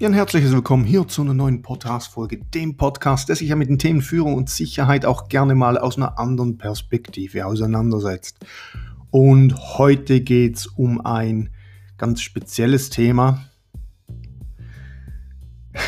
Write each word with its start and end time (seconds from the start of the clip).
Ja, 0.00 0.08
ein 0.08 0.14
herzliches 0.14 0.52
Willkommen 0.52 0.86
hier 0.86 1.06
zu 1.06 1.20
einer 1.20 1.34
neuen 1.34 1.60
Podcast-Folge, 1.60 2.38
dem 2.38 2.78
Podcast, 2.78 3.28
der 3.28 3.36
sich 3.36 3.50
ja 3.50 3.54
mit 3.54 3.68
den 3.68 3.78
Themen 3.78 4.00
Führung 4.00 4.32
und 4.32 4.48
Sicherheit 4.48 5.04
auch 5.04 5.28
gerne 5.28 5.54
mal 5.54 5.76
aus 5.76 5.98
einer 5.98 6.18
anderen 6.18 6.56
Perspektive 6.56 7.44
auseinandersetzt. 7.44 8.38
Und 9.10 9.54
heute 9.76 10.22
geht 10.22 10.56
es 10.56 10.66
um 10.66 11.04
ein 11.04 11.50
ganz 11.98 12.22
spezielles 12.22 12.88
Thema. 12.88 13.44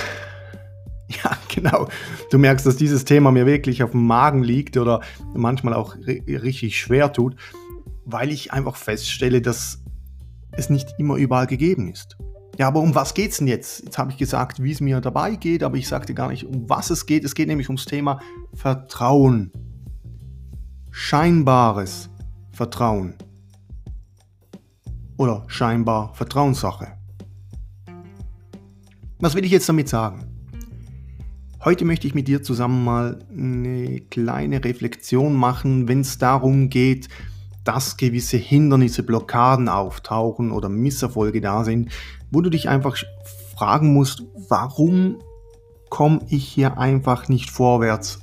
Ja, 1.24 1.36
genau. 1.54 1.88
Du 2.30 2.38
merkst, 2.38 2.66
dass 2.66 2.76
dieses 2.76 3.04
Thema 3.04 3.30
mir 3.32 3.46
wirklich 3.46 3.82
auf 3.82 3.92
dem 3.92 4.06
Magen 4.06 4.42
liegt 4.42 4.76
oder 4.76 5.00
manchmal 5.34 5.74
auch 5.74 5.94
richtig 6.06 6.78
schwer 6.78 7.12
tut, 7.12 7.36
weil 8.04 8.30
ich 8.30 8.52
einfach 8.52 8.76
feststelle, 8.76 9.40
dass 9.40 9.82
es 10.52 10.68
nicht 10.68 10.94
immer 10.98 11.16
überall 11.16 11.46
gegeben 11.46 11.90
ist. 11.90 12.16
Ja, 12.58 12.68
aber 12.68 12.80
um 12.80 12.94
was 12.94 13.14
geht 13.14 13.30
es 13.30 13.38
denn 13.38 13.46
jetzt? 13.46 13.84
Jetzt 13.84 13.96
habe 13.98 14.10
ich 14.10 14.18
gesagt, 14.18 14.62
wie 14.62 14.72
es 14.72 14.80
mir 14.80 15.00
dabei 15.00 15.36
geht, 15.36 15.62
aber 15.62 15.76
ich 15.76 15.88
sagte 15.88 16.12
gar 16.12 16.28
nicht, 16.28 16.44
um 16.44 16.68
was 16.68 16.90
es 16.90 17.06
geht. 17.06 17.24
Es 17.24 17.34
geht 17.34 17.48
nämlich 17.48 17.68
ums 17.68 17.86
Thema 17.86 18.20
Vertrauen. 18.52 19.50
Scheinbares 20.90 22.10
Vertrauen. 22.52 23.14
Oder 25.16 25.44
scheinbar 25.46 26.14
Vertrauenssache. 26.14 26.88
Was 29.18 29.34
will 29.34 29.44
ich 29.44 29.52
jetzt 29.52 29.68
damit 29.68 29.88
sagen? 29.88 30.24
Heute 31.64 31.84
möchte 31.84 32.08
ich 32.08 32.14
mit 32.14 32.28
dir 32.28 32.42
zusammen 32.42 32.84
mal 32.84 33.20
eine 33.30 34.00
kleine 34.10 34.62
Reflexion 34.64 35.34
machen, 35.34 35.86
wenn 35.86 36.00
es 36.00 36.18
darum 36.18 36.68
geht, 36.68 37.08
dass 37.62 37.96
gewisse 37.96 38.36
Hindernisse, 38.36 39.04
Blockaden 39.04 39.68
auftauchen 39.68 40.50
oder 40.50 40.68
Misserfolge 40.68 41.40
da 41.40 41.62
sind, 41.62 41.90
wo 42.32 42.40
du 42.40 42.50
dich 42.50 42.68
einfach 42.68 42.96
fragen 43.54 43.92
musst, 43.92 44.24
warum 44.48 45.18
komme 45.90 46.20
ich 46.28 46.48
hier 46.48 46.78
einfach 46.78 47.28
nicht 47.28 47.50
vorwärts? 47.50 48.20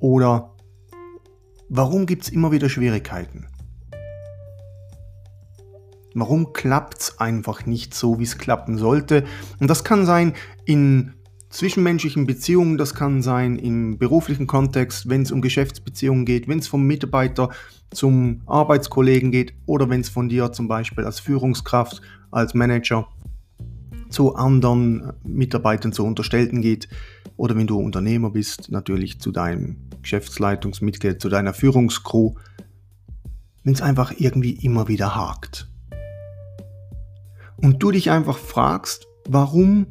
Oder 0.00 0.54
warum 1.68 2.06
gibt 2.06 2.24
es 2.24 2.28
immer 2.30 2.50
wieder 2.50 2.68
Schwierigkeiten? 2.68 3.46
Warum 6.14 6.52
klappt 6.52 7.00
es 7.00 7.20
einfach 7.20 7.66
nicht 7.66 7.92
so, 7.92 8.18
wie 8.18 8.24
es 8.24 8.38
klappen 8.38 8.78
sollte? 8.78 9.24
Und 9.60 9.68
das 9.68 9.84
kann 9.84 10.06
sein 10.06 10.32
in 10.64 11.12
zwischenmenschlichen 11.50 12.26
Beziehungen, 12.26 12.78
das 12.78 12.94
kann 12.94 13.20
sein 13.22 13.56
im 13.56 13.98
beruflichen 13.98 14.46
Kontext, 14.46 15.08
wenn 15.08 15.22
es 15.22 15.32
um 15.32 15.40
Geschäftsbeziehungen 15.40 16.24
geht, 16.24 16.48
wenn 16.48 16.58
es 16.58 16.66
vom 16.66 16.84
Mitarbeiter 16.84 17.50
zum 17.92 18.42
Arbeitskollegen 18.46 19.30
geht 19.30 19.54
oder 19.66 19.88
wenn 19.88 20.00
es 20.00 20.08
von 20.08 20.28
dir 20.28 20.52
zum 20.52 20.66
Beispiel 20.66 21.04
als 21.04 21.20
Führungskraft, 21.20 22.00
als 22.34 22.54
Manager 22.54 23.06
zu 24.10 24.34
anderen 24.34 25.12
Mitarbeitern, 25.24 25.92
zu 25.92 26.04
Unterstellten 26.04 26.60
geht 26.60 26.88
oder 27.36 27.56
wenn 27.56 27.66
du 27.66 27.78
Unternehmer 27.78 28.30
bist, 28.30 28.70
natürlich 28.70 29.20
zu 29.20 29.32
deinem 29.32 29.76
Geschäftsleitungsmitglied, 30.02 31.20
zu 31.20 31.28
deiner 31.28 31.54
Führungskrew, 31.54 32.34
wenn 33.64 33.72
es 33.72 33.82
einfach 33.82 34.12
irgendwie 34.16 34.52
immer 34.52 34.88
wieder 34.88 35.16
hakt. 35.16 35.68
Und 37.56 37.82
du 37.82 37.90
dich 37.90 38.10
einfach 38.10 38.38
fragst, 38.38 39.06
warum 39.28 39.86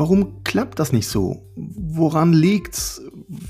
Warum 0.00 0.44
klappt 0.44 0.78
das 0.78 0.94
nicht 0.94 1.08
so? 1.08 1.46
Woran 1.56 2.32
liegt's? 2.32 3.02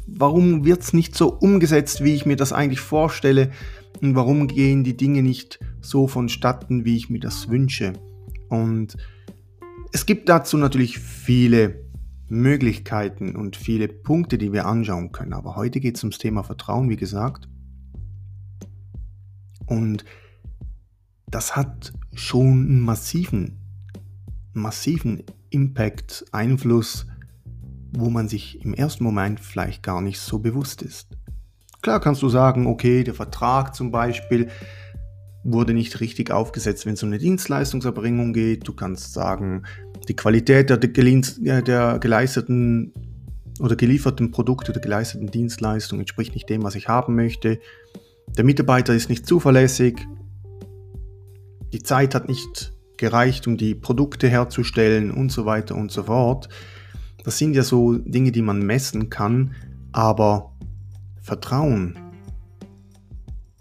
Warum 0.08 0.64
wird's 0.64 0.92
nicht 0.92 1.14
so 1.14 1.32
umgesetzt, 1.32 2.02
wie 2.02 2.14
ich 2.16 2.26
mir 2.26 2.34
das 2.34 2.52
eigentlich 2.52 2.81
vorstelle? 2.81 3.52
Und 4.00 4.16
warum 4.16 4.48
gehen 4.48 4.82
die 4.82 4.97
Dinge 4.97 5.22
nicht 5.22 5.60
so 5.81 6.07
vonstatten, 6.07 6.85
wie 6.85 6.97
ich 6.97 7.11
mir 7.11 7.21
das 7.21 7.49
wünsche? 7.49 7.93
Und 8.49 8.97
es 9.93 10.07
gibt 10.07 10.29
dazu 10.29 10.57
natürlich 10.57 10.99
viele 10.99 11.85
Möglichkeiten 12.29 13.35
und 13.35 13.57
viele 13.57 13.89
Punkte, 13.89 14.39
die 14.39 14.53
wir 14.53 14.67
anschauen 14.67 15.13
können. 15.13 15.33
Aber 15.33 15.57
heute 15.57 15.81
geht 15.81 15.97
es 15.97 16.05
ums 16.05 16.19
Thema 16.19 16.43
Vertrauen, 16.43 16.89
wie 16.89 16.97
gesagt. 16.97 17.49
Und 19.67 20.05
das 21.27 21.57
hat 21.57 21.93
schon 22.12 22.67
einen 22.67 22.81
massiven, 22.81 23.59
massiven 24.53 25.23
Impact, 25.51 26.25
Einfluss, 26.33 27.07
wo 27.93 28.11
man 28.11 28.29
sich 28.29 28.65
im 28.65 28.75
ersten 28.75 29.05
Moment 29.05 29.41
vielleicht 29.41 29.83
gar 29.83 30.01
nicht 30.01 30.21
so 30.21 30.39
bewusst 30.39 30.83
ist. 30.83 31.09
Klar 31.83 32.01
kannst 32.01 32.23
du 32.23 32.29
sagen, 32.29 32.67
okay, 32.67 33.05
der 33.05 33.15
Vertrag 33.15 33.75
zum 33.75 33.91
Beispiel 33.91 34.49
wurde 35.43 35.73
nicht 35.73 36.01
richtig 36.01 36.31
aufgesetzt, 36.31 36.87
wenn 36.87 36.95
es 36.95 37.03
um 37.03 37.09
eine 37.09 37.19
Dienstleistungserbringung 37.19 38.33
geht. 38.33 38.67
Du 38.69 38.75
kannst 38.75 39.12
sagen, 39.15 39.62
die 40.09 40.17
Qualität 40.17 40.71
der, 40.71 41.62
der 41.62 41.99
geleisteten 41.99 42.93
oder 43.61 43.77
gelieferten 43.77 44.31
Produkte 44.31 44.73
oder 44.73 44.81
geleisteten 44.81 45.31
Dienstleistungen 45.31 46.00
entspricht 46.00 46.34
nicht 46.34 46.49
dem, 46.49 46.62
was 46.62 46.75
ich 46.75 46.89
haben 46.89 47.15
möchte. 47.15 47.59
Der 48.37 48.45
Mitarbeiter 48.45 48.95
ist 48.95 49.09
nicht 49.09 49.27
zuverlässig. 49.27 50.06
Die 51.73 51.83
Zeit 51.83 52.15
hat 52.15 52.29
nicht 52.29 52.73
gereicht, 52.97 53.47
um 53.47 53.56
die 53.56 53.75
Produkte 53.75 54.29
herzustellen 54.29 55.11
und 55.11 55.31
so 55.33 55.47
weiter 55.47 55.75
und 55.75 55.91
so 55.91 56.05
fort. 56.05 56.49
Das 57.25 57.39
sind 57.39 57.55
ja 57.55 57.62
so 57.62 57.95
Dinge, 57.95 58.33
die 58.33 58.43
man 58.43 58.61
messen 58.61 59.11
kann, 59.11 59.55
aber 59.93 60.53
Vertrauen, 61.21 61.99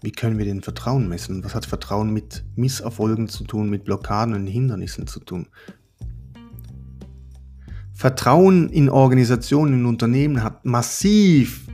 wie 0.02 0.12
können 0.12 0.38
wir 0.38 0.44
den 0.44 0.62
Vertrauen 0.62 1.08
messen? 1.08 1.44
Was 1.44 1.54
hat 1.54 1.66
Vertrauen 1.66 2.12
mit 2.12 2.44
Misserfolgen 2.56 3.28
zu 3.28 3.44
tun, 3.44 3.68
mit 3.68 3.84
Blockaden 3.84 4.34
und 4.34 4.46
Hindernissen 4.46 5.06
zu 5.06 5.20
tun? 5.20 5.48
Vertrauen 7.92 8.70
in 8.70 8.88
Organisationen, 8.88 9.74
in 9.80 9.86
Unternehmen 9.86 10.42
hat 10.42 10.64
massiv 10.64 11.66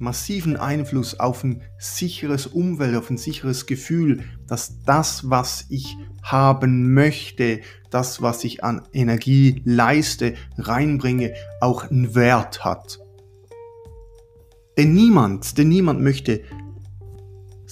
massiven 0.00 0.56
Einfluss 0.56 1.20
auf 1.20 1.44
ein 1.44 1.60
sicheres 1.78 2.46
Umfeld, 2.46 2.96
auf 2.96 3.10
ein 3.10 3.18
sicheres 3.18 3.66
Gefühl, 3.66 4.24
dass 4.46 4.82
das, 4.84 5.28
was 5.28 5.66
ich 5.68 5.96
haben 6.22 6.94
möchte, 6.94 7.60
das, 7.90 8.22
was 8.22 8.42
ich 8.44 8.64
an 8.64 8.82
Energie 8.92 9.60
leiste, 9.64 10.34
reinbringe, 10.56 11.34
auch 11.60 11.90
einen 11.90 12.14
Wert 12.14 12.64
hat. 12.64 12.98
Denn 14.78 14.94
niemand, 14.94 15.58
denn 15.58 15.68
niemand 15.68 16.00
möchte 16.00 16.40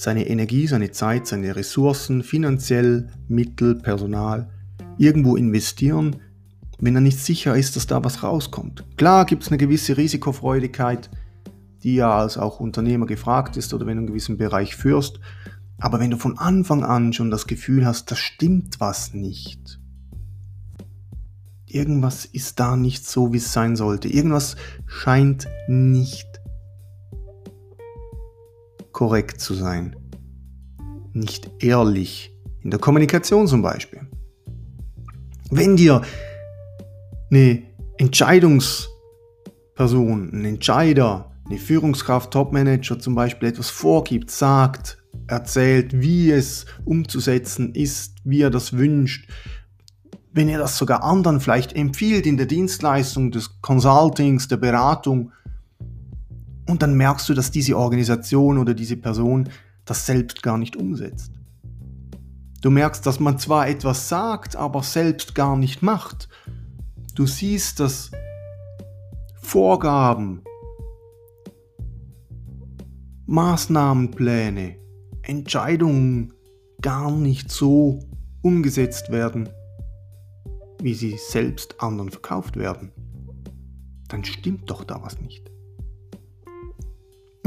seine 0.00 0.28
Energie, 0.28 0.66
seine 0.66 0.92
Zeit, 0.92 1.26
seine 1.26 1.56
Ressourcen, 1.56 2.22
finanziell, 2.22 3.08
Mittel, 3.26 3.74
Personal 3.74 4.48
irgendwo 4.96 5.36
investieren, 5.36 6.16
wenn 6.78 6.94
er 6.94 7.00
nicht 7.00 7.18
sicher 7.18 7.56
ist, 7.56 7.74
dass 7.76 7.86
da 7.86 8.04
was 8.04 8.22
rauskommt. 8.22 8.84
Klar 8.96 9.24
gibt 9.24 9.42
es 9.42 9.48
eine 9.48 9.58
gewisse 9.58 9.96
Risikofreudigkeit, 9.96 11.10
die 11.82 11.96
ja 11.96 12.16
als 12.16 12.38
auch 12.38 12.60
Unternehmer 12.60 13.06
gefragt 13.06 13.56
ist 13.56 13.74
oder 13.74 13.86
wenn 13.86 13.96
du 13.96 14.00
einen 14.02 14.06
gewissen 14.08 14.36
Bereich 14.36 14.76
führst. 14.76 15.18
Aber 15.78 15.98
wenn 16.00 16.10
du 16.10 16.16
von 16.16 16.38
Anfang 16.38 16.84
an 16.84 17.12
schon 17.12 17.30
das 17.30 17.46
Gefühl 17.46 17.86
hast, 17.86 18.10
da 18.10 18.16
stimmt 18.16 18.80
was 18.80 19.14
nicht. 19.14 19.80
Irgendwas 21.66 22.24
ist 22.24 22.60
da 22.60 22.76
nicht 22.76 23.06
so, 23.06 23.32
wie 23.32 23.36
es 23.36 23.52
sein 23.52 23.76
sollte. 23.76 24.08
Irgendwas 24.08 24.56
scheint 24.86 25.48
nicht 25.68 26.37
korrekt 28.98 29.40
zu 29.40 29.54
sein. 29.54 29.94
Nicht 31.12 31.48
ehrlich. 31.60 32.34
In 32.64 32.70
der 32.72 32.80
Kommunikation 32.80 33.46
zum 33.46 33.62
Beispiel. 33.62 34.00
Wenn 35.52 35.76
dir 35.76 36.02
eine 37.30 37.62
Entscheidungs- 38.00 38.88
Person, 39.76 40.30
ein 40.32 40.44
Entscheider, 40.44 41.30
eine 41.46 41.58
Führungskraft, 41.58 42.32
Topmanager 42.32 42.98
zum 42.98 43.14
Beispiel 43.14 43.50
etwas 43.50 43.70
vorgibt, 43.70 44.32
sagt, 44.32 44.98
erzählt, 45.28 46.00
wie 46.00 46.32
es 46.32 46.66
umzusetzen 46.84 47.76
ist, 47.76 48.16
wie 48.24 48.42
er 48.42 48.50
das 48.50 48.72
wünscht, 48.72 49.30
wenn 50.32 50.48
ihr 50.48 50.58
das 50.58 50.76
sogar 50.76 51.04
anderen 51.04 51.40
vielleicht 51.40 51.72
empfiehlt 51.76 52.26
in 52.26 52.36
der 52.36 52.46
Dienstleistung 52.46 53.30
des 53.30 53.60
Consultings, 53.60 54.48
der 54.48 54.56
Beratung, 54.56 55.30
und 56.68 56.82
dann 56.82 56.94
merkst 56.94 57.28
du, 57.28 57.34
dass 57.34 57.50
diese 57.50 57.76
Organisation 57.76 58.58
oder 58.58 58.74
diese 58.74 58.96
Person 58.96 59.48
das 59.84 60.06
selbst 60.06 60.42
gar 60.42 60.58
nicht 60.58 60.76
umsetzt. 60.76 61.32
Du 62.60 62.70
merkst, 62.70 63.06
dass 63.06 63.20
man 63.20 63.38
zwar 63.38 63.68
etwas 63.68 64.08
sagt, 64.08 64.54
aber 64.54 64.82
selbst 64.82 65.34
gar 65.34 65.56
nicht 65.56 65.82
macht. 65.82 66.28
Du 67.14 67.26
siehst, 67.26 67.80
dass 67.80 68.10
Vorgaben, 69.40 70.42
Maßnahmenpläne, 73.26 74.76
Entscheidungen 75.22 76.34
gar 76.82 77.10
nicht 77.10 77.50
so 77.50 78.00
umgesetzt 78.42 79.10
werden, 79.10 79.48
wie 80.82 80.94
sie 80.94 81.16
selbst 81.16 81.80
anderen 81.80 82.10
verkauft 82.10 82.56
werden. 82.56 82.92
Dann 84.08 84.24
stimmt 84.24 84.70
doch 84.70 84.84
da 84.84 85.02
was 85.02 85.20
nicht. 85.20 85.50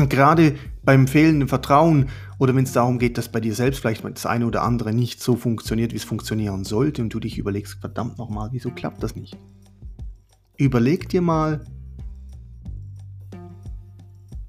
Und 0.01 0.09
gerade 0.09 0.55
beim 0.83 1.07
fehlenden 1.07 1.47
Vertrauen 1.47 2.09
oder 2.39 2.55
wenn 2.55 2.63
es 2.63 2.73
darum 2.73 2.97
geht, 2.97 3.19
dass 3.19 3.29
bei 3.29 3.39
dir 3.39 3.53
selbst 3.53 3.81
vielleicht 3.81 4.03
das 4.03 4.25
eine 4.25 4.47
oder 4.47 4.63
andere 4.63 4.93
nicht 4.93 5.21
so 5.21 5.35
funktioniert, 5.35 5.91
wie 5.91 5.97
es 5.97 6.03
funktionieren 6.03 6.63
sollte 6.63 7.03
und 7.03 7.13
du 7.13 7.19
dich 7.19 7.37
überlegst, 7.37 7.79
verdammt 7.79 8.17
nochmal, 8.17 8.49
wieso 8.51 8.71
klappt 8.71 9.03
das 9.03 9.15
nicht? 9.15 9.37
Überleg 10.57 11.07
dir 11.07 11.21
mal 11.21 11.63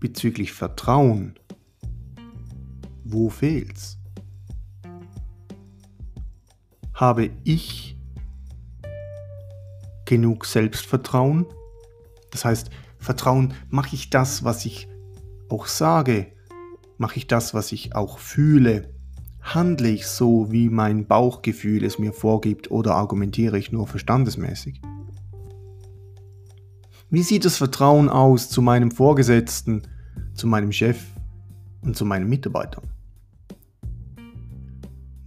bezüglich 0.01 0.55
Vertrauen, 0.55 1.35
wo 3.05 3.29
fehlt's? 3.29 3.99
Habe 6.95 7.29
ich 7.45 7.99
genug 10.07 10.47
Selbstvertrauen? 10.47 11.45
Das 12.31 12.47
heißt, 12.47 12.71
Vertrauen, 12.99 13.53
mache 13.69 13.95
ich 13.95 14.09
das, 14.09 14.45
was 14.45 14.65
ich 14.65 14.89
auch 15.53 15.67
sage? 15.67 16.33
Mache 16.97 17.19
ich 17.19 17.27
das, 17.27 17.53
was 17.53 17.73
ich 17.73 17.95
auch 17.95 18.19
fühle? 18.19 18.89
Handle 19.43 19.91
ich 19.91 20.07
so, 20.07 20.51
wie 20.51 20.71
mein 20.71 21.07
Bauchgefühl 21.07 21.85
es 21.85 21.99
mir 21.99 22.13
vorgibt 22.13 22.71
oder 22.71 22.95
argumentiere 22.95 23.59
ich 23.59 23.71
nur 23.71 23.87
verstandesmäßig? 23.87 24.81
Wie 27.11 27.23
sieht 27.23 27.45
das 27.45 27.59
Vertrauen 27.59 28.09
aus 28.09 28.49
zu 28.49 28.63
meinem 28.63 28.91
Vorgesetzten, 28.91 29.83
zu 30.35 30.47
meinem 30.47 30.73
Chef 30.73 31.05
und 31.83 31.97
zu 31.97 32.07
meinen 32.07 32.29
Mitarbeitern? 32.29 32.85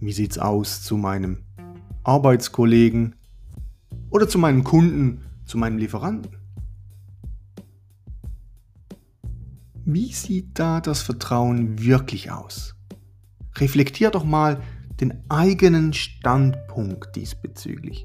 Wie 0.00 0.12
sieht 0.12 0.32
es 0.32 0.38
aus 0.38 0.82
zu 0.82 0.96
meinem 0.96 1.44
Arbeitskollegen 2.02 3.14
oder 4.10 4.28
zu 4.28 4.38
meinem 4.38 4.64
Kunden, 4.64 5.22
zu 5.44 5.56
meinem 5.56 5.78
Lieferanten? 5.78 6.35
Wie 9.88 10.12
sieht 10.12 10.58
da 10.58 10.80
das 10.80 11.00
Vertrauen 11.00 11.80
wirklich 11.80 12.32
aus? 12.32 12.74
Reflektier 13.54 14.10
doch 14.10 14.24
mal 14.24 14.60
den 14.98 15.22
eigenen 15.28 15.92
Standpunkt 15.92 17.14
diesbezüglich. 17.14 18.04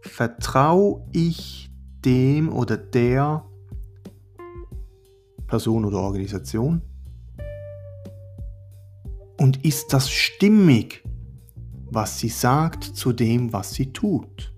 Vertraue 0.00 1.06
ich 1.12 1.70
dem 2.04 2.52
oder 2.52 2.76
der 2.76 3.44
Person 5.46 5.84
oder 5.84 5.98
Organisation? 5.98 6.82
Und 9.38 9.64
ist 9.64 9.92
das 9.92 10.10
stimmig, 10.10 11.04
was 11.92 12.18
sie 12.18 12.28
sagt 12.28 12.82
zu 12.82 13.12
dem, 13.12 13.52
was 13.52 13.72
sie 13.72 13.92
tut? 13.92 14.52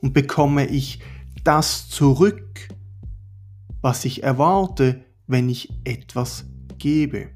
Und 0.00 0.14
bekomme 0.14 0.66
ich 0.68 1.00
das 1.44 1.90
zurück, 1.90 2.71
was 3.82 4.04
ich 4.04 4.22
erwarte, 4.22 5.04
wenn 5.26 5.48
ich 5.48 5.68
etwas 5.84 6.46
gebe. 6.78 7.28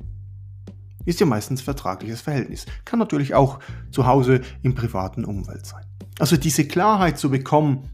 Ist 1.05 1.21
ja 1.21 1.27
meistens 1.27 1.61
vertragliches 1.61 2.21
Verhältnis. 2.21 2.67
Kann 2.85 2.99
natürlich 2.99 3.35
auch 3.35 3.61
zu 3.91 4.07
Hause 4.07 4.41
im 4.63 4.75
privaten 4.75 5.25
Umfeld 5.25 5.67
sein. 5.67 5.85
Also 6.19 6.37
diese 6.37 6.67
Klarheit 6.67 7.19
zu 7.19 7.31
bekommen, 7.31 7.89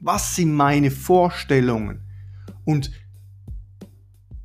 was 0.00 0.34
sind 0.36 0.52
meine 0.52 0.90
Vorstellungen 0.90 2.00
und 2.64 2.90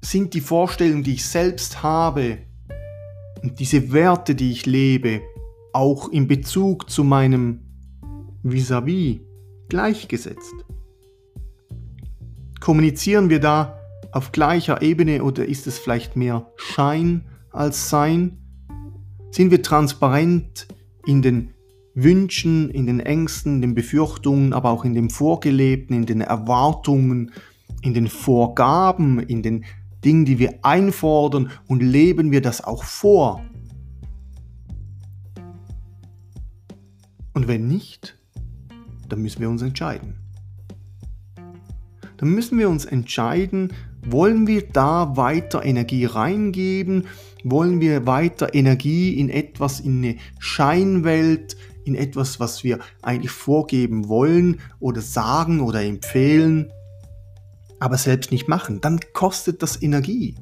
sind 0.01 0.33
die 0.33 0.41
Vorstellungen, 0.41 1.03
die 1.03 1.15
ich 1.15 1.25
selbst 1.25 1.81
habe 1.81 2.38
und 3.41 3.59
diese 3.59 3.91
Werte, 3.91 4.35
die 4.35 4.51
ich 4.51 4.65
lebe, 4.65 5.21
auch 5.73 6.09
in 6.09 6.27
Bezug 6.27 6.89
zu 6.89 7.03
meinem 7.03 7.62
vis-à-vis 8.44 9.17
-vis 9.17 9.21
gleichgesetzt. 9.69 10.53
Kommunizieren 12.65 13.29
wir 13.29 13.39
da 13.39 13.79
auf 14.12 14.31
gleicher 14.31 14.81
Ebene 14.81 15.23
oder 15.23 15.45
ist 15.45 15.67
es 15.67 15.77
vielleicht 15.77 16.15
mehr 16.15 16.47
Schein 16.56 17.23
als 17.51 17.91
Sein? 17.91 18.39
Sind 19.29 19.51
wir 19.51 19.62
transparent 19.62 20.67
in 21.06 21.21
den 21.21 21.51
Wünschen, 21.94 22.71
in 22.71 22.88
den 22.88 23.01
Ängsten, 23.01 23.62
den 23.62 23.75
Befürchtungen, 23.75 24.51
aber 24.51 24.71
auch 24.71 24.83
in 24.83 24.95
dem 24.95 25.12
Vorgelebten, 25.12 25.95
in 25.95 26.07
den 26.07 26.21
Erwartungen, 26.21 27.33
in 27.83 27.94
den 27.94 28.07
Vorgaben, 28.07 29.19
in 29.19 29.44
den 29.44 29.63
Dingen, 30.03 30.25
die 30.25 30.39
wir 30.39 30.57
einfordern 30.63 31.51
und 31.67 31.83
leben 31.83 32.31
wir 32.31 32.41
das 32.41 32.63
auch 32.63 32.83
vor? 32.83 33.45
Und 37.35 37.47
wenn 37.47 37.67
nicht, 37.67 38.17
dann 39.07 39.21
müssen 39.21 39.39
wir 39.39 39.51
uns 39.51 39.62
entscheiden 39.62 40.25
dann 42.17 42.29
müssen 42.29 42.57
wir 42.57 42.69
uns 42.69 42.85
entscheiden, 42.85 43.73
wollen 44.06 44.47
wir 44.47 44.67
da 44.67 45.17
weiter 45.17 45.65
Energie 45.65 46.06
reingeben? 46.06 47.07
Wollen 47.44 47.81
wir 47.81 48.06
weiter 48.06 48.53
Energie 48.53 49.19
in 49.19 49.29
etwas, 49.29 49.79
in 49.79 49.97
eine 49.97 50.17
Scheinwelt, 50.39 51.57
in 51.86 51.95
etwas, 51.95 52.39
was 52.39 52.63
wir 52.63 52.79
eigentlich 53.01 53.31
vorgeben 53.31 54.07
wollen 54.07 54.60
oder 54.79 55.01
sagen 55.01 55.60
oder 55.62 55.84
empfehlen, 55.84 56.72
aber 57.79 57.98
selbst 57.98 58.31
nicht 58.31 58.48
machen? 58.48 58.81
Dann 58.81 59.00
kostet 59.13 59.62
das 59.62 59.81
Energie. 59.81 60.36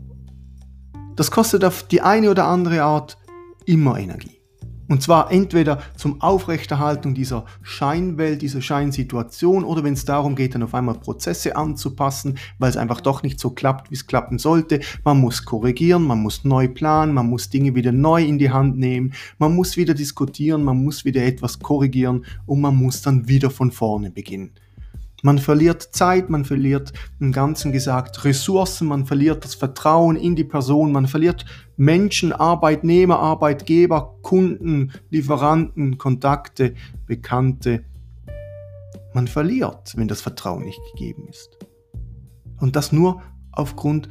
Das 1.16 1.32
kostet 1.32 1.64
auf 1.64 1.84
die 1.84 2.02
eine 2.02 2.32
oder 2.32 2.46
andere 2.46 2.84
Art 2.84 3.18
immer 3.66 4.00
Energie. 4.00 4.43
Und 4.90 5.02
zwar 5.02 5.32
entweder 5.32 5.82
zum 5.96 6.22
Aufrechterhaltung 6.22 7.14
dieser 7.14 7.46
Scheinwelt, 7.62 8.42
dieser 8.42 8.62
Scheinsituation 8.62 9.64
oder 9.64 9.84
wenn 9.84 9.94
es 9.94 10.06
darum 10.06 10.36
geht, 10.36 10.56
dann 10.56 10.64
auf 10.64 10.74
einmal 10.74 10.96
Prozesse 10.96 11.56
anzupassen, 11.56 12.38
weil 12.60 12.70
es 12.70 12.78
einfach 12.78 13.00
doch 13.02 13.24
nicht 13.24 13.40
so 13.40 13.52
klappt, 13.52 13.92
wie 13.92 13.96
es 13.96 14.08
klappen 14.08 14.40
sollte. 14.40 14.82
Man 15.04 15.22
muss 15.22 15.46
korrigieren, 15.46 16.04
man 16.04 16.22
muss 16.22 16.44
neu 16.44 16.68
planen, 16.68 17.14
man 17.14 17.30
muss 17.30 17.50
Dinge 17.50 17.76
wieder 17.76 17.92
neu 17.92 18.24
in 18.24 18.38
die 18.38 18.52
Hand 18.52 18.78
nehmen, 18.78 19.14
man 19.38 19.56
muss 19.56 19.78
wieder 19.78 19.94
diskutieren, 19.94 20.64
man 20.64 20.84
muss 20.84 21.06
wieder 21.06 21.24
etwas 21.24 21.60
korrigieren 21.60 22.26
und 22.46 22.62
man 22.62 22.76
muss 22.76 23.02
dann 23.02 23.28
wieder 23.28 23.50
von 23.50 23.72
vorne 23.72 24.12
beginnen. 24.12 24.52
Man 25.26 25.40
verliert 25.40 25.82
Zeit, 25.82 26.30
man 26.30 26.44
verliert 26.44 26.92
im 27.22 27.32
Ganzen 27.32 27.72
gesagt 27.72 28.26
Ressourcen, 28.26 28.90
man 28.90 29.06
verliert 29.06 29.46
das 29.46 29.56
Vertrauen 29.56 30.18
in 30.18 30.36
die 30.36 30.44
Person, 30.44 30.92
man 30.92 31.08
verliert 31.08 31.46
Menschen, 31.78 32.34
Arbeitnehmer, 32.34 33.20
Arbeitgeber, 33.20 34.18
Kunden, 34.22 34.92
Lieferanten, 35.10 35.98
Kontakte, 35.98 36.74
Bekannte. 37.06 37.86
Man 39.14 39.30
verliert, 39.30 39.94
wenn 39.96 40.10
das 40.10 40.20
Vertrauen 40.20 40.66
nicht 40.66 40.82
gegeben 40.92 41.30
ist. 41.30 41.58
Und 42.60 42.76
das 42.76 42.92
nur 42.92 43.22
aufgrund 43.54 44.10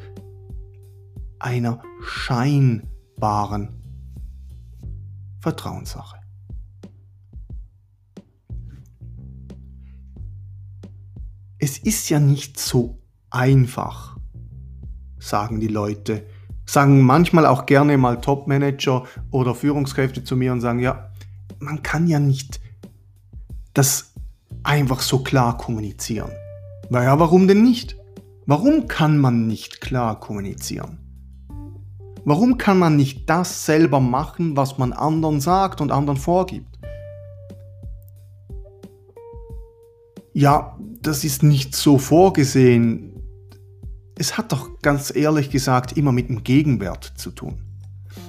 einer 1.39 1.83
scheinbaren 2.01 3.69
Vertrauenssache. 5.41 6.22
Es 11.63 11.79
ist 11.79 12.09
ja 12.09 12.19
nicht 12.19 12.59
so 12.59 12.99
einfach, 13.31 14.17
sagen 15.21 15.61
die 15.61 15.69
Leute. 15.69 16.27
Sagen 16.67 17.03
manchmal 17.03 17.47
auch 17.47 17.67
gerne 17.67 17.97
mal 17.97 18.21
Top-Manager 18.21 19.05
oder 19.31 19.55
Führungskräfte 19.55 20.25
zu 20.25 20.37
mir 20.37 20.51
und 20.51 20.61
sagen, 20.61 20.81
ja, 20.81 21.13
man 21.61 21.81
kann 21.85 22.09
ja 22.09 22.19
nicht 22.19 22.61
das 23.75 24.13
einfach 24.65 25.03
so 25.03 25.23
klar 25.23 25.57
kommunizieren. 25.57 26.33
Naja, 26.91 27.21
warum 27.21 27.47
denn 27.47 27.63
nicht? 27.63 27.97
Warum 28.45 28.89
kann 28.89 29.19
man 29.19 29.47
nicht 29.47 29.81
klar 29.81 30.19
kommunizieren? 30.19 30.99
Warum 32.25 32.59
kann 32.59 32.81
man 32.81 32.97
nicht 32.97 33.31
das 33.31 33.67
selber 33.67 34.01
machen, 34.01 34.57
was 34.57 34.79
man 34.79 34.93
anderen 34.93 35.41
sagt 35.41 35.81
und 35.81 35.93
anderen 35.93 36.19
vorgibt? 36.19 36.81
Ja, 40.33 40.77
das 41.03 41.25
ist 41.25 41.43
nicht 41.43 41.75
so 41.75 41.99
vorgesehen. 41.99 43.13
Es 44.17 44.39
hat 44.39 44.53
doch 44.53 44.81
ganz 44.83 45.15
ehrlich 45.15 45.51
gesagt 45.51 45.97
immer 45.97 46.13
mit 46.13 46.29
dem 46.29 46.45
Gegenwert 46.45 47.13
zu 47.17 47.31
tun. 47.31 47.61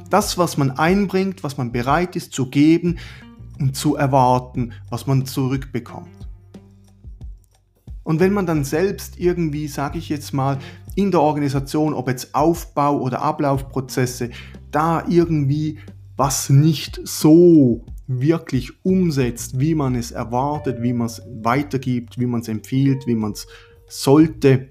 Das, 0.10 0.38
was 0.38 0.58
man 0.58 0.72
einbringt, 0.72 1.44
was 1.44 1.58
man 1.58 1.72
bereit 1.72 2.16
ist 2.16 2.34
zu 2.34 2.50
geben 2.50 2.98
und 3.60 3.76
zu 3.76 3.96
erwarten, 3.96 4.74
was 4.90 5.08
man 5.08 5.26
zurückbekommt. 5.26 6.10
Und 8.04 8.20
wenn 8.20 8.34
man 8.34 8.46
dann 8.46 8.64
selbst 8.64 9.20
irgendwie, 9.20 9.68
sage 9.68 9.98
ich 9.98 10.10
jetzt 10.10 10.34
mal, 10.34 10.60
in 10.96 11.12
der 11.12 11.22
Organisation, 11.22 11.94
ob 11.94 12.08
jetzt 12.10 12.36
Aufbau 12.36 13.00
oder 13.00 13.22
Ablaufprozesse, 13.22 14.32
da 14.72 15.06
irgendwie 15.08 15.80
was 16.18 16.50
nicht 16.50 17.00
so 17.04 17.86
wirklich 18.08 18.84
umsetzt, 18.84 19.60
wie 19.60 19.76
man 19.76 19.96
es 19.96 20.12
erwartet, 20.12 20.82
wie 20.82 20.94
man 20.94 21.08
es 21.08 21.22
weitergibt, 21.42 22.20
wie 22.20 22.26
man 22.26 22.42
es 22.42 22.48
empfiehlt, 22.48 23.08
wie 23.08 23.16
man 23.16 23.32
es 23.32 23.48
sollte, 23.88 24.70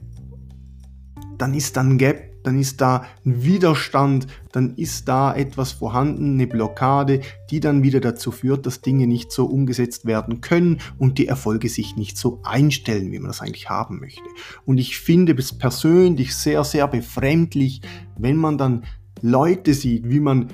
dann 1.39 1.55
ist 1.55 1.77
dann 1.77 1.99
Gap, 1.99 2.33
dann 2.43 2.59
ist 2.59 2.81
da 2.81 3.05
ein 3.25 3.45
Widerstand, 3.45 4.27
dann 4.53 4.75
ist 4.77 5.09
da 5.09 5.35
etwas 5.35 5.73
vorhanden, 5.73 6.35
eine 6.35 6.47
Blockade, 6.47 7.21
die 7.51 7.61
dann 7.61 7.83
wieder 7.83 8.01
dazu 8.01 8.33
führt, 8.33 8.67
dass 8.67 8.81
Dinge 8.81 9.07
nicht 9.07 9.33
so 9.33 9.47
umgesetzt 9.47 10.07
werden 10.07 10.41
können 10.41 10.81
und 10.99 11.19
die 11.19 11.27
Erfolge 11.27 11.69
sich 11.69 11.97
nicht 11.97 12.17
so 12.17 12.41
einstellen, 12.43 13.13
wie 13.13 13.19
man 13.19 13.29
das 13.29 13.41
eigentlich 13.41 13.71
haben 13.71 14.01
möchte. 14.01 14.23
Und 14.67 14.79
ich 14.79 14.99
finde 14.99 15.35
es 15.35 15.57
persönlich 15.57 16.35
sehr, 16.35 16.65
sehr 16.65 16.89
befremdlich, 16.89 17.81
wenn 18.19 18.37
man 18.37 18.59
dann 18.59 18.85
Leute 19.21 19.73
sieht, 19.73 20.09
wie 20.09 20.21
man 20.21 20.49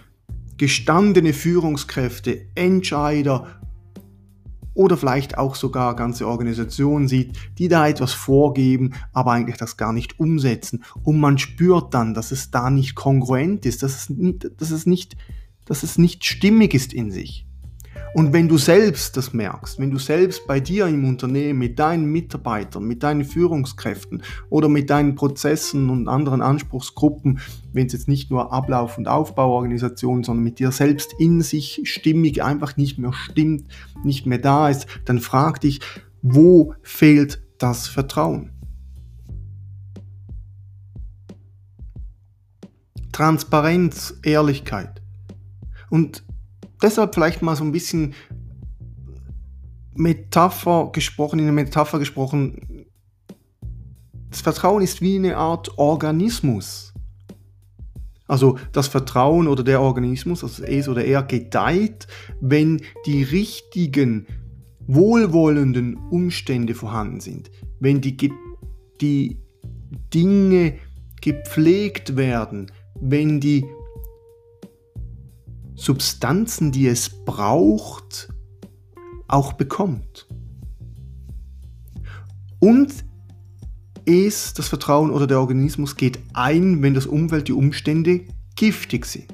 gestandene 0.59 1.33
Führungskräfte, 1.33 2.43
Entscheider 2.55 3.47
oder 4.79 4.97
vielleicht 4.97 5.37
auch 5.39 5.57
sogar 5.57 5.97
ganze 5.97 6.29
Organisationen 6.29 7.09
sieht, 7.09 7.37
die 7.59 7.67
da 7.67 7.89
etwas 7.89 8.13
vorgeben, 8.13 8.95
aber 9.13 9.33
eigentlich 9.33 9.57
das 9.57 9.77
gar 9.77 9.93
nicht 9.93 10.21
umsetzen. 10.21 10.85
Und 11.03 11.19
man 11.19 11.37
spürt 11.37 11.95
dann, 11.95 12.15
dass 12.15 12.31
es 12.31 12.53
da 12.53 12.71
nicht 12.71 12.95
kongruent 12.95 13.67
ist, 13.67 13.83
dass 13.83 13.97
es, 13.97 14.11
nicht, 14.11 14.49
dass 14.61 14.71
es, 14.71 14.87
nicht, 14.87 15.17
dass 15.65 15.83
es 15.83 15.99
nicht 15.99 16.25
stimmig 16.25 16.75
ist 16.75 16.93
in 16.93 17.11
sich. 17.11 17.48
Und 18.15 18.33
wenn 18.33 18.49
du 18.49 18.57
selbst 18.57 19.17
das 19.17 19.33
merkst, 19.33 19.79
wenn 19.79 19.91
du 19.91 19.99
selbst 19.99 20.47
bei 20.47 20.61
dir 20.61 20.87
im 20.87 21.05
Unternehmen 21.05 21.59
mit 21.59 21.79
deinen 21.79 22.07
Mitarbeitern, 22.07 22.85
mit 22.85 23.03
deinen 23.03 23.25
Führungskräften 23.25 24.23
oder 24.49 24.69
mit 24.69 24.91
deinen 24.91 25.15
Prozessen 25.15 25.91
und 25.91 26.09
anderen 26.09 26.41
Anspruchsgruppen, 26.41 27.41
wenn 27.73 27.87
es 27.87 27.93
jetzt 27.93 28.09
nicht 28.09 28.31
nur 28.31 28.53
Ablauf- 28.53 28.99
und 28.99 29.09
Aufbauorganisationen, 29.09 30.25
sondern 30.25 30.45
mit 30.45 30.59
dir 30.59 30.73
selbst 30.73 31.15
in 31.19 31.43
sich 31.43 31.83
stimmig 31.85 32.43
einfach 32.43 32.77
nicht 32.77 32.99
mehr 32.99 33.13
stimmt, 33.13 33.67
nicht 34.05 34.27
mehr 34.27 34.39
da 34.39 34.69
ist, 34.69 34.87
dann 35.05 35.21
frag 35.21 35.61
dich, 35.61 35.81
wo 36.23 36.75
fehlt 36.83 37.43
das 37.59 37.89
Vertrauen? 37.89 38.53
Transparenz, 43.13 44.15
Ehrlichkeit. 44.23 45.03
Und 45.91 46.23
deshalb 46.83 47.15
vielleicht 47.15 47.43
mal 47.43 47.57
so 47.57 47.65
ein 47.65 47.73
bisschen 47.73 48.15
Metapher 49.95 50.91
gesprochen, 50.93 51.39
in 51.39 51.47
der 51.47 51.55
Metapher 51.55 51.99
gesprochen. 51.99 52.87
Das 54.31 54.41
Vertrauen 54.41 54.83
ist 54.83 55.01
wie 55.01 55.17
eine 55.17 55.37
Art 55.37 55.77
Organismus. 55.79 56.93
Also 58.29 58.59
das 58.73 58.89
Vertrauen 58.89 59.49
oder 59.49 59.65
der 59.65 59.81
Organismus, 59.81 60.45
also 60.45 60.63
es 60.63 60.89
oder 60.89 61.05
er, 61.05 61.23
gedeiht, 61.23 62.07
wenn 62.41 62.83
die 63.07 63.23
richtigen, 63.23 64.27
wohlwollenden 64.87 65.97
Umstände 66.11 66.75
vorhanden 66.75 67.21
sind. 67.21 67.51
Wenn 67.81 68.01
die, 68.01 68.33
die 69.01 69.39
Dinge 70.13 70.75
gepflegt 71.21 72.17
werden, 72.17 72.71
wenn 73.01 73.41
die 73.41 73.65
Substanzen, 75.79 76.73
die 76.73 76.89
es 76.89 77.09
braucht, 77.25 78.29
auch 79.29 79.53
bekommt. 79.53 80.27
Und 82.59 82.93
es, 84.05 84.55
das 84.55 84.67
Vertrauen 84.67 85.13
oder 85.13 85.29
der 85.29 85.39
Organismus 85.39 85.95
geht 85.95 86.19
ein, 86.35 86.83
wenn 86.83 86.95
das 86.95 87.07
Umwelt, 87.07 87.47
die 87.47 87.53
Umstände 87.53 88.23
giftig 88.57 89.07
sind. 89.07 89.33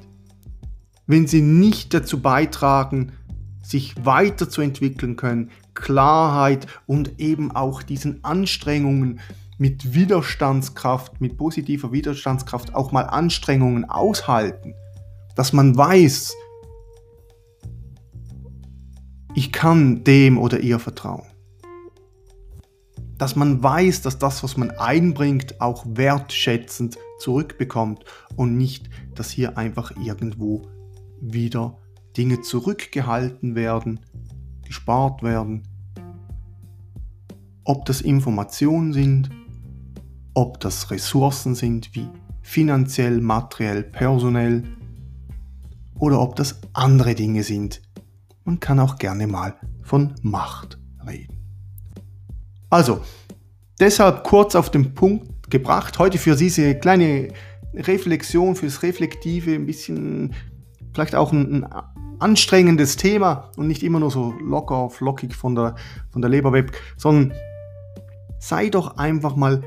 Wenn 1.07 1.25
sie 1.25 1.41
nicht 1.41 1.95
dazu 1.95 2.21
beitragen, 2.21 3.13
sich 3.63 3.95
weiterzuentwickeln 4.05 5.15
können, 5.15 5.49
Klarheit 5.73 6.67
und 6.85 7.19
eben 7.19 7.51
auch 7.55 7.81
diesen 7.81 8.23
Anstrengungen 8.23 9.19
mit 9.57 9.95
Widerstandskraft, 9.95 11.19
mit 11.21 11.37
positiver 11.37 11.91
Widerstandskraft 11.91 12.75
auch 12.75 12.91
mal 12.91 13.03
Anstrengungen 13.03 13.85
aushalten 13.85 14.75
dass 15.35 15.53
man 15.53 15.77
weiß, 15.77 16.33
ich 19.35 19.51
kann 19.51 20.03
dem 20.03 20.37
oder 20.37 20.61
ihr 20.61 20.79
vertrauen. 20.79 21.25
Dass 23.17 23.35
man 23.35 23.61
weiß, 23.61 24.01
dass 24.01 24.17
das, 24.17 24.43
was 24.43 24.57
man 24.57 24.71
einbringt, 24.71 25.61
auch 25.61 25.85
wertschätzend 25.87 26.97
zurückbekommt 27.19 28.05
und 28.35 28.57
nicht, 28.57 28.89
dass 29.13 29.29
hier 29.29 29.57
einfach 29.57 29.91
irgendwo 29.97 30.63
wieder 31.21 31.77
Dinge 32.17 32.41
zurückgehalten 32.41 33.55
werden, 33.55 33.99
gespart 34.63 35.21
werden. 35.21 35.63
Ob 37.63 37.85
das 37.85 38.01
Informationen 38.01 38.93
sind, 38.93 39.29
ob 40.33 40.59
das 40.59 40.91
Ressourcen 40.91 41.55
sind 41.55 41.93
wie 41.93 42.07
finanziell, 42.41 43.21
materiell, 43.21 43.83
personell, 43.83 44.63
oder 45.99 46.19
ob 46.19 46.35
das 46.35 46.61
andere 46.73 47.15
Dinge 47.15 47.43
sind. 47.43 47.81
Man 48.43 48.59
kann 48.59 48.79
auch 48.79 48.97
gerne 48.97 49.27
mal 49.27 49.55
von 49.81 50.13
Macht 50.21 50.79
reden. 51.07 51.37
Also, 52.69 53.01
deshalb 53.79 54.23
kurz 54.23 54.55
auf 54.55 54.69
den 54.69 54.93
Punkt 54.93 55.49
gebracht, 55.49 55.99
heute 55.99 56.17
für 56.17 56.35
diese 56.35 56.75
kleine 56.75 57.29
Reflexion, 57.73 58.55
fürs 58.55 58.83
Reflektive, 58.83 59.53
ein 59.53 59.65
bisschen 59.65 60.33
vielleicht 60.93 61.15
auch 61.15 61.31
ein, 61.31 61.63
ein 61.63 61.73
anstrengendes 62.19 62.97
Thema 62.97 63.51
und 63.57 63.67
nicht 63.67 63.83
immer 63.83 63.99
nur 63.99 64.11
so 64.11 64.33
locker, 64.41 64.89
flockig 64.89 65.35
von 65.35 65.55
der, 65.55 65.75
von 66.09 66.21
der 66.21 66.29
Leber 66.29 66.53
sondern 66.97 67.37
sei 68.39 68.69
doch 68.69 68.97
einfach 68.97 69.35
mal 69.35 69.63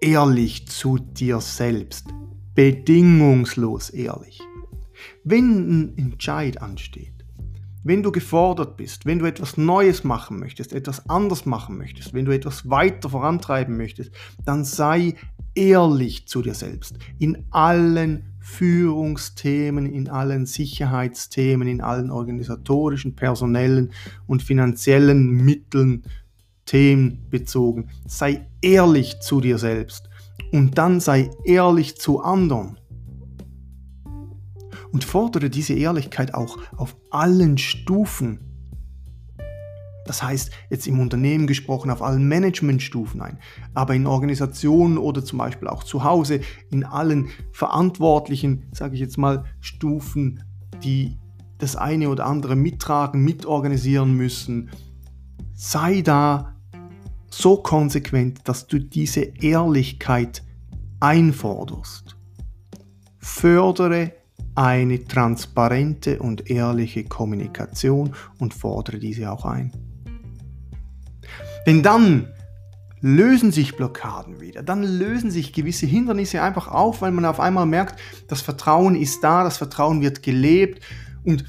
ehrlich 0.00 0.68
zu 0.68 0.98
dir 0.98 1.40
selbst. 1.40 2.06
Bedingungslos 2.54 3.90
ehrlich. 3.90 4.40
Wenn 5.24 5.68
ein 5.68 5.98
Entscheid 5.98 6.60
ansteht, 6.60 7.12
wenn 7.84 8.02
du 8.02 8.12
gefordert 8.12 8.76
bist, 8.76 9.06
wenn 9.06 9.18
du 9.18 9.26
etwas 9.26 9.56
Neues 9.56 10.04
machen 10.04 10.38
möchtest, 10.38 10.72
etwas 10.72 11.08
anders 11.08 11.46
machen 11.46 11.78
möchtest, 11.78 12.12
wenn 12.12 12.24
du 12.24 12.32
etwas 12.32 12.68
weiter 12.68 13.08
vorantreiben 13.08 13.76
möchtest, 13.76 14.12
dann 14.44 14.64
sei 14.64 15.14
ehrlich 15.54 16.26
zu 16.26 16.42
dir 16.42 16.54
selbst. 16.54 16.98
In 17.18 17.44
allen 17.50 18.24
Führungsthemen, 18.40 19.86
in 19.86 20.08
allen 20.08 20.46
Sicherheitsthemen, 20.46 21.68
in 21.68 21.80
allen 21.80 22.10
organisatorischen, 22.10 23.14
personellen 23.14 23.92
und 24.26 24.42
finanziellen 24.42 25.28
Mitteln, 25.28 26.04
Themen 26.64 27.26
bezogen. 27.30 27.88
Sei 28.06 28.46
ehrlich 28.60 29.20
zu 29.20 29.40
dir 29.40 29.58
selbst 29.58 30.08
und 30.52 30.76
dann 30.76 31.00
sei 31.00 31.30
ehrlich 31.44 31.96
zu 31.96 32.20
anderen 32.20 32.77
und 34.92 35.04
fordere 35.04 35.50
diese 35.50 35.74
Ehrlichkeit 35.74 36.34
auch 36.34 36.58
auf 36.76 36.96
allen 37.10 37.58
Stufen. 37.58 38.40
Das 40.06 40.22
heißt, 40.22 40.50
jetzt 40.70 40.86
im 40.86 41.00
Unternehmen 41.00 41.46
gesprochen, 41.46 41.90
auf 41.90 42.00
allen 42.00 42.26
Managementstufen 42.28 43.20
ein, 43.20 43.38
aber 43.74 43.94
in 43.94 44.06
Organisationen 44.06 44.96
oder 44.96 45.22
zum 45.22 45.38
Beispiel 45.38 45.68
auch 45.68 45.84
zu 45.84 46.02
Hause, 46.02 46.40
in 46.70 46.82
allen 46.84 47.28
verantwortlichen, 47.52 48.64
sage 48.72 48.94
ich 48.94 49.00
jetzt 49.00 49.18
mal, 49.18 49.44
Stufen, 49.60 50.42
die 50.82 51.18
das 51.58 51.76
eine 51.76 52.08
oder 52.08 52.24
andere 52.24 52.56
mittragen, 52.56 53.22
mitorganisieren 53.22 54.14
müssen. 54.14 54.70
Sei 55.54 56.00
da 56.00 56.56
so 57.30 57.58
konsequent, 57.58 58.48
dass 58.48 58.66
du 58.66 58.78
diese 58.78 59.20
Ehrlichkeit 59.20 60.42
einforderst. 61.00 62.16
Fördere 63.18 64.12
eine 64.58 65.04
transparente 65.04 66.18
und 66.18 66.50
ehrliche 66.50 67.04
Kommunikation 67.04 68.16
und 68.40 68.54
fordere 68.54 68.98
diese 68.98 69.30
auch 69.30 69.44
ein. 69.44 69.70
Denn 71.64 71.84
dann 71.84 72.26
lösen 73.00 73.52
sich 73.52 73.76
Blockaden 73.76 74.40
wieder, 74.40 74.64
dann 74.64 74.82
lösen 74.82 75.30
sich 75.30 75.52
gewisse 75.52 75.86
Hindernisse 75.86 76.42
einfach 76.42 76.66
auf, 76.66 77.02
weil 77.02 77.12
man 77.12 77.24
auf 77.24 77.38
einmal 77.38 77.66
merkt, 77.66 78.00
das 78.26 78.40
Vertrauen 78.40 78.96
ist 78.96 79.22
da, 79.22 79.44
das 79.44 79.58
Vertrauen 79.58 80.00
wird 80.00 80.24
gelebt 80.24 80.82
und 81.22 81.44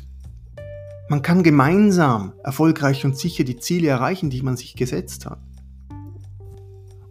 man 1.09 1.23
kann 1.23 1.41
gemeinsam 1.41 2.33
erfolgreich 2.43 3.05
und 3.05 3.17
sicher 3.17 3.43
die 3.43 3.57
Ziele 3.57 3.87
erreichen, 3.87 4.29
die 4.29 4.43
man 4.43 4.55
sich 4.55 4.75
gesetzt 4.75 5.25
hat. 5.25 5.39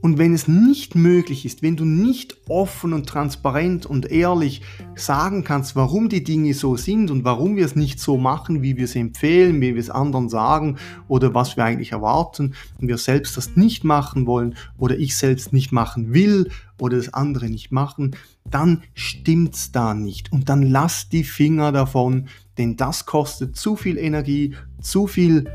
Und 0.01 0.17
wenn 0.17 0.33
es 0.33 0.47
nicht 0.47 0.95
möglich 0.95 1.45
ist, 1.45 1.63
wenn 1.63 1.77
du 1.77 1.85
nicht 1.85 2.37
offen 2.49 2.93
und 2.93 3.09
transparent 3.09 3.85
und 3.85 4.11
ehrlich 4.11 4.63
sagen 4.95 5.43
kannst, 5.43 5.75
warum 5.75 6.09
die 6.09 6.23
Dinge 6.23 6.55
so 6.55 6.77
sind 6.77 7.11
und 7.11 7.25
warum 7.25 7.57
wir 7.57 7.65
es 7.65 7.75
nicht 7.75 7.99
so 7.99 8.17
machen, 8.17 8.63
wie 8.63 8.77
wir 8.77 8.85
es 8.85 8.95
empfehlen, 8.95 9.61
wie 9.61 9.75
wir 9.75 9.81
es 9.81 9.91
anderen 9.91 10.29
sagen 10.29 10.79
oder 11.09 11.35
was 11.35 11.57
wir 11.57 11.65
eigentlich 11.65 11.93
erwarten 11.93 12.55
und 12.81 12.87
wir 12.87 12.97
selbst 12.99 13.37
das 13.37 13.57
nicht 13.57 13.83
machen 13.83 14.27
wollen 14.27 14.55
oder 14.77 14.97
ich 14.97 15.17
selbst 15.17 15.53
nicht 15.53 15.73
machen 15.73 16.15
will 16.15 16.51
oder 16.81 16.97
das 16.97 17.13
andere 17.13 17.49
nicht 17.49 17.73
machen, 17.73 18.15
dann 18.49 18.85
stimmt's 18.95 19.73
da 19.73 19.95
nicht. 19.95 20.33
Und 20.33 20.49
dann 20.49 20.63
lass 20.63 21.09
die 21.09 21.25
Finger 21.25 21.73
davon, 21.73 22.29
denn 22.57 22.77
das 22.77 23.05
kostet 23.05 23.57
zu 23.57 23.75
viel 23.75 23.99
Energie, 23.99 24.55
zu 24.81 25.09
viel 25.09 25.51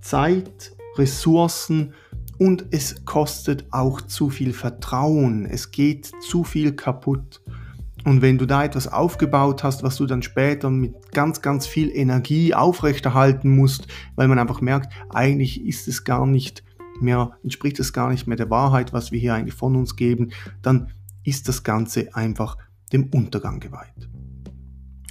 Zeit, 0.00 0.72
Ressourcen, 0.96 1.92
und 2.38 2.66
es 2.70 3.04
kostet 3.04 3.66
auch 3.70 4.00
zu 4.00 4.30
viel 4.30 4.52
Vertrauen. 4.52 5.44
Es 5.44 5.70
geht 5.70 6.10
zu 6.20 6.44
viel 6.44 6.72
kaputt. 6.72 7.42
Und 8.04 8.22
wenn 8.22 8.38
du 8.38 8.46
da 8.46 8.64
etwas 8.64 8.86
aufgebaut 8.86 9.64
hast, 9.64 9.82
was 9.82 9.96
du 9.96 10.06
dann 10.06 10.22
später 10.22 10.70
mit 10.70 11.12
ganz, 11.12 11.42
ganz 11.42 11.66
viel 11.66 11.90
Energie 11.90 12.54
aufrechterhalten 12.54 13.50
musst, 13.54 13.88
weil 14.14 14.28
man 14.28 14.38
einfach 14.38 14.60
merkt, 14.60 14.92
eigentlich 15.10 15.64
ist 15.66 15.88
es 15.88 16.04
gar 16.04 16.26
nicht 16.26 16.62
mehr, 17.00 17.32
entspricht 17.42 17.78
es 17.80 17.92
gar 17.92 18.10
nicht 18.10 18.26
mehr 18.26 18.36
der 18.36 18.50
Wahrheit, 18.50 18.92
was 18.92 19.12
wir 19.12 19.18
hier 19.18 19.34
eigentlich 19.34 19.54
von 19.54 19.76
uns 19.76 19.96
geben, 19.96 20.30
dann 20.62 20.90
ist 21.24 21.48
das 21.48 21.64
Ganze 21.64 22.14
einfach 22.14 22.56
dem 22.92 23.10
Untergang 23.12 23.60
geweiht. 23.60 24.08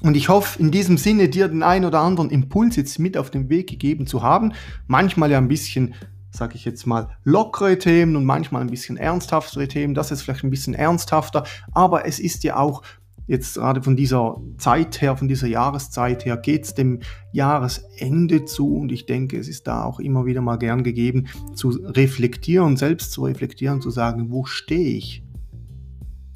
Und 0.02 0.16
ich 0.16 0.30
hoffe, 0.30 0.60
in 0.60 0.72
diesem 0.72 0.98
Sinne 0.98 1.28
dir 1.28 1.48
den 1.48 1.64
einen 1.64 1.86
oder 1.86 2.00
anderen 2.00 2.30
Impuls 2.30 2.76
jetzt 2.76 3.00
mit 3.00 3.18
auf 3.18 3.32
den 3.32 3.50
Weg 3.50 3.68
gegeben 3.68 4.06
zu 4.08 4.22
haben. 4.22 4.54
Manchmal 4.86 5.32
ja 5.32 5.40
ein 5.40 5.48
bisschen 5.48 5.96
sage 6.38 6.56
ich 6.56 6.66
jetzt 6.66 6.86
mal, 6.86 7.10
lockere 7.24 7.78
Themen 7.78 8.16
und 8.16 8.26
manchmal 8.26 8.62
ein 8.62 8.70
bisschen 8.70 8.98
ernsthaftere 8.98 9.68
Themen. 9.68 9.94
Das 9.94 10.12
ist 10.12 10.22
vielleicht 10.22 10.44
ein 10.44 10.50
bisschen 10.50 10.74
ernsthafter, 10.74 11.44
aber 11.74 12.06
es 12.06 12.20
ist 12.20 12.44
ja 12.44 12.58
auch 12.58 12.84
jetzt 13.28 13.56
gerade 13.56 13.84
von 13.84 13.96
dieser 13.96 14.42
Zeit 14.58 15.02
her, 15.02 15.18
von 15.18 15.28
dieser 15.28 15.48
Jahreszeit 15.48 16.26
her, 16.26 16.38
geht 16.38 16.64
es 16.64 16.74
dem 16.74 17.00
Jahresende 17.34 18.46
zu 18.46 18.78
und 18.78 18.92
ich 18.92 19.06
denke, 19.06 19.38
es 19.38 19.48
ist 19.48 19.68
da 19.68 19.84
auch 19.84 20.00
immer 20.00 20.26
wieder 20.26 20.42
mal 20.42 20.58
gern 20.58 20.84
gegeben, 20.84 21.28
zu 21.54 21.70
reflektieren, 21.70 22.78
selbst 22.78 23.12
zu 23.12 23.26
reflektieren, 23.26 23.82
zu 23.82 23.92
sagen, 23.92 24.32
wo 24.32 24.46
stehe 24.46 24.98
ich? 24.98 25.24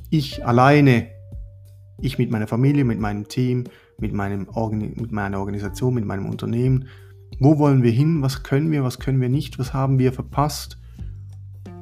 Ich 0.09 0.45
alleine, 0.45 1.07
ich 2.01 2.17
mit 2.17 2.29
meiner 2.29 2.47
Familie, 2.47 2.83
mit 2.83 2.99
meinem 2.99 3.29
Team, 3.29 3.63
mit, 3.97 4.13
meinem 4.13 4.49
Organ 4.49 4.79
mit 4.79 5.11
meiner 5.13 5.39
Organisation, 5.39 5.93
mit 5.93 6.05
meinem 6.05 6.25
Unternehmen, 6.25 6.87
wo 7.41 7.57
wollen 7.57 7.81
wir 7.81 7.91
hin? 7.91 8.21
Was 8.21 8.43
können 8.43 8.71
wir? 8.71 8.83
Was 8.83 8.99
können 8.99 9.19
wir 9.19 9.27
nicht? 9.27 9.57
Was 9.57 9.73
haben 9.73 9.97
wir 9.97 10.13
verpasst? 10.13 10.77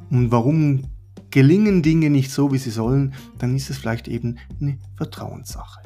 Und 0.09 0.31
warum 0.31 0.83
gelingen 1.31 1.83
Dinge 1.83 2.09
nicht 2.09 2.31
so, 2.31 2.53
wie 2.53 2.57
sie 2.57 2.69
sollen? 2.69 3.13
Dann 3.39 3.53
ist 3.57 3.69
es 3.69 3.77
vielleicht 3.77 4.07
eben 4.07 4.37
eine 4.61 4.77
Vertrauenssache. 4.95 5.81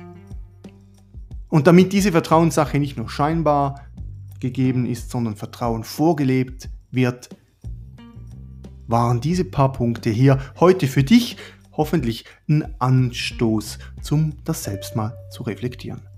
Und 1.50 1.66
damit 1.66 1.92
diese 1.92 2.12
Vertrauenssache 2.12 2.78
nicht 2.78 2.98
nur 2.98 3.10
scheinbar 3.10 3.82
gegeben 4.40 4.86
ist, 4.86 5.10
sondern 5.10 5.36
Vertrauen 5.36 5.84
vorgelebt 5.84 6.70
wird, 6.92 7.30
waren 8.86 9.22
diese 9.22 9.44
paar 9.44 9.72
Punkte 9.72 10.12
hier 10.12 10.38
heute 10.60 10.86
für 10.86 11.04
dich 11.04 11.36
hoffentlich 11.72 12.26
ein 12.48 12.76
Anstoß, 12.80 13.80
zum 14.04 14.36
das 14.44 14.66
selbst 14.66 14.96
mal 14.96 15.18
zu 15.32 15.42
reflektieren. 15.42 16.13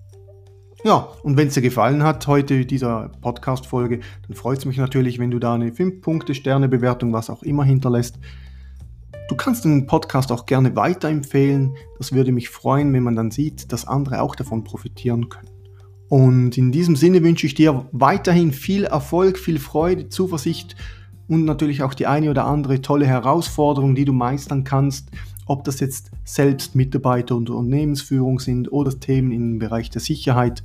Ja, 0.85 1.07
und 1.23 1.35
wenn 1.35 1.47
es 1.47 1.55
dir 1.55 1.63
gefallen 1.63 2.03
hat, 2.03 2.27
heute 2.27 2.63
dieser 2.63 3.09
Podcast-Folge, 3.21 4.01
dann 4.27 4.35
freut 4.35 4.59
es 4.59 4.65
mich 4.65 4.77
natürlich, 4.77 5.17
wenn 5.17 5.31
du 5.31 5.39
da 5.39 5.55
eine 5.55 5.71
5-Punkte-Sterne-Bewertung, 5.71 7.11
was 7.11 7.31
auch 7.31 7.41
immer 7.41 7.63
hinterlässt. 7.63 8.19
Du 9.27 9.35
kannst 9.35 9.65
den 9.65 9.87
Podcast 9.87 10.31
auch 10.31 10.45
gerne 10.45 10.75
weiterempfehlen. 10.75 11.73
Das 11.97 12.11
würde 12.11 12.31
mich 12.31 12.49
freuen, 12.49 12.93
wenn 12.93 13.01
man 13.01 13.15
dann 13.15 13.31
sieht, 13.31 13.71
dass 13.71 13.87
andere 13.87 14.21
auch 14.21 14.35
davon 14.35 14.63
profitieren 14.63 15.27
können. 15.27 15.49
Und 16.07 16.55
in 16.55 16.71
diesem 16.71 16.95
Sinne 16.95 17.23
wünsche 17.23 17.47
ich 17.47 17.55
dir 17.55 17.89
weiterhin 17.91 18.51
viel 18.51 18.83
Erfolg, 18.83 19.39
viel 19.39 19.57
Freude, 19.57 20.09
Zuversicht 20.09 20.75
und 21.27 21.45
natürlich 21.45 21.81
auch 21.81 21.95
die 21.95 22.05
eine 22.05 22.29
oder 22.29 22.45
andere 22.45 22.83
tolle 22.83 23.07
Herausforderung, 23.07 23.95
die 23.95 24.05
du 24.05 24.13
meistern 24.13 24.63
kannst 24.63 25.09
ob 25.45 25.63
das 25.63 25.79
jetzt 25.79 26.11
selbst 26.23 26.75
Mitarbeiter 26.75 27.35
und 27.35 27.49
Unternehmensführung 27.49 28.39
sind 28.39 28.71
oder 28.71 28.99
Themen 28.99 29.31
im 29.31 29.59
Bereich 29.59 29.89
der 29.89 30.01
Sicherheit. 30.01 30.63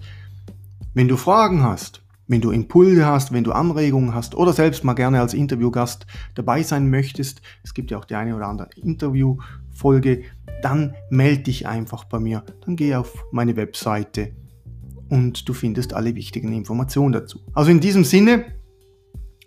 Wenn 0.94 1.08
du 1.08 1.16
Fragen 1.16 1.62
hast, 1.62 2.02
wenn 2.26 2.40
du 2.40 2.52
Impulse 2.52 3.06
hast, 3.06 3.32
wenn 3.32 3.44
du 3.44 3.52
Anregungen 3.52 4.14
hast 4.14 4.36
oder 4.36 4.52
selbst 4.52 4.84
mal 4.84 4.94
gerne 4.94 5.20
als 5.20 5.34
Interviewgast 5.34 6.06
dabei 6.34 6.62
sein 6.62 6.88
möchtest, 6.88 7.42
es 7.64 7.74
gibt 7.74 7.90
ja 7.90 7.98
auch 7.98 8.04
die 8.04 8.14
eine 8.14 8.36
oder 8.36 8.46
andere 8.46 8.68
Interviewfolge, 8.76 10.22
dann 10.62 10.94
melde 11.10 11.42
dich 11.44 11.66
einfach 11.66 12.04
bei 12.04 12.20
mir. 12.20 12.44
Dann 12.64 12.76
geh 12.76 12.94
auf 12.94 13.24
meine 13.32 13.56
Webseite 13.56 14.30
und 15.08 15.48
du 15.48 15.52
findest 15.52 15.92
alle 15.92 16.14
wichtigen 16.14 16.52
Informationen 16.52 17.12
dazu. 17.12 17.40
Also 17.52 17.72
in 17.72 17.80
diesem 17.80 18.04
Sinne, 18.04 18.44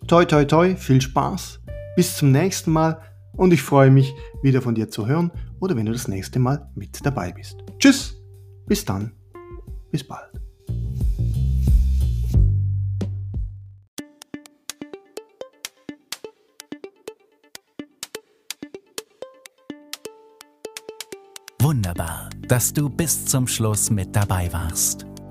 toi 0.08 0.26
toi 0.26 0.44
toi, 0.44 0.76
viel 0.76 1.02
Spaß, 1.02 1.62
bis 1.96 2.18
zum 2.18 2.32
nächsten 2.32 2.72
Mal 2.72 3.00
und 3.36 3.54
ich 3.54 3.62
freue 3.62 3.92
mich, 3.92 4.14
wieder 4.42 4.62
von 4.62 4.76
dir 4.76 4.90
zu 4.90 5.08
hören 5.08 5.32
oder 5.60 5.76
wenn 5.76 5.86
du 5.86 5.92
das 5.92 6.08
nächste 6.08 6.40
Mal 6.40 6.70
mit 6.76 7.06
dabei 7.06 7.32
bist. 7.32 7.64
Tschüss, 7.80 8.22
bis 8.68 8.86
dann, 8.86 9.12
bis 9.92 10.04
bald. 10.04 10.32
Wunderbar, 21.60 22.30
dass 22.50 22.74
du 22.74 22.90
bis 22.90 23.26
zum 23.26 23.48
Schluss 23.48 23.90
mit 23.90 24.14
dabei 24.14 24.52
warst. 24.52 25.06